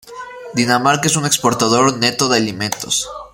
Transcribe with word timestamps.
Dinamarca 0.55 1.05
es 1.05 1.15
un 1.15 1.27
exportador 1.27 1.95
neto 1.95 2.27
de 2.27 2.37
alimentos. 2.37 3.07